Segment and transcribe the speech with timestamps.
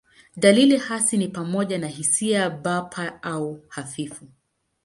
[0.37, 4.27] Dalili hasi ni pamoja na hisia bapa au hafifu.